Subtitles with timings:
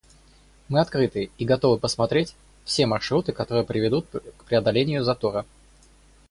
[0.67, 4.07] Мы открыты и готовы посмотреть все маршруты, которые приведут
[4.39, 5.45] к преодолению затора.